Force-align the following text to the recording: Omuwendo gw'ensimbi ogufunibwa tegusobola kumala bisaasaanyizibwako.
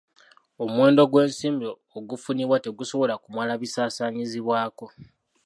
Omuwendo 0.63 1.01
gw'ensimbi 1.11 1.67
ogufunibwa 1.97 2.57
tegusobola 2.65 3.13
kumala 3.23 3.53
bisaasaanyizibwako. 3.61 4.85